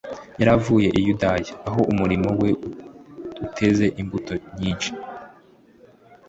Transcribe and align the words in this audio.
yari 0.39 0.51
avuye 0.57 0.87
i 0.99 1.01
Yudaya, 1.05 1.53
aho 1.67 1.79
umurimo 1.91 2.29
we 2.41 2.49
uteze 3.45 3.85
imbuto 4.01 4.33
nyinshi. 4.59 4.89